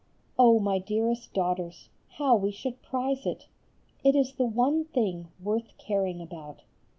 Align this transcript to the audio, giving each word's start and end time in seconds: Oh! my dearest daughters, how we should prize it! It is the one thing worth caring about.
Oh! 0.39 0.59
my 0.59 0.79
dearest 0.79 1.31
daughters, 1.31 1.89
how 2.13 2.35
we 2.35 2.49
should 2.49 2.81
prize 2.81 3.27
it! 3.27 3.45
It 4.03 4.15
is 4.15 4.33
the 4.33 4.47
one 4.47 4.85
thing 4.85 5.27
worth 5.39 5.77
caring 5.77 6.19
about. 6.21 6.63